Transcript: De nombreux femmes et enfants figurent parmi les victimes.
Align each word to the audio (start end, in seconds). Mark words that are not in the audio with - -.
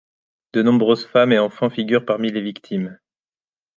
De 0.53 0.63
nombreux 0.63 0.95
femmes 0.95 1.31
et 1.31 1.37
enfants 1.37 1.69
figurent 1.69 2.05
parmi 2.07 2.31
les 2.31 2.41
victimes. 2.41 2.97